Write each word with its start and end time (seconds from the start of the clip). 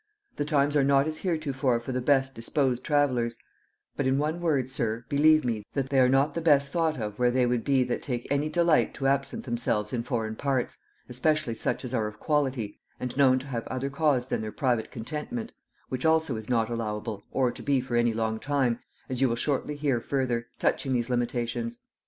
The 0.37 0.45
times 0.45 0.75
are 0.75 0.83
not 0.83 1.05
as 1.05 1.19
heretofore 1.19 1.79
for 1.79 1.91
the 1.91 2.01
best 2.01 2.33
disposed 2.33 2.83
travellers: 2.83 3.37
but 3.95 4.07
in 4.07 4.17
one 4.17 4.39
word, 4.41 4.67
sir, 4.67 5.05
believe 5.09 5.45
me, 5.45 5.63
they 5.75 5.99
are 5.99 6.09
not 6.09 6.33
the 6.33 6.41
best 6.41 6.71
thought 6.71 6.97
of 6.99 7.19
where 7.19 7.29
they 7.29 7.45
would 7.45 7.63
be 7.63 7.83
that 7.83 8.01
take 8.01 8.27
any 8.31 8.49
delight 8.49 8.95
to 8.95 9.05
absent 9.05 9.43
themselves 9.45 9.93
in 9.93 10.01
foreign 10.01 10.35
parts, 10.35 10.75
especially 11.07 11.53
such 11.53 11.85
as 11.85 11.93
are 11.93 12.07
of 12.07 12.19
quality, 12.19 12.79
and 12.99 13.15
known 13.15 13.37
to 13.37 13.45
have 13.45 13.61
no 13.69 13.75
other 13.75 13.91
cause 13.91 14.25
than 14.27 14.41
their 14.41 14.51
private 14.51 14.89
contentment; 14.89 15.53
which 15.89 16.03
also 16.03 16.35
is 16.35 16.49
not 16.49 16.67
allowable, 16.71 17.21
or 17.29 17.51
to 17.51 17.61
be 17.61 17.79
for 17.79 17.95
any 17.95 18.11
long 18.11 18.39
time, 18.39 18.79
as 19.07 19.21
you 19.21 19.29
will 19.29 19.35
shortly 19.35 19.75
hear 19.75 19.99
further; 20.01 20.47
touching 20.57 20.93
these 20.93 21.11
limitations. 21.11 21.77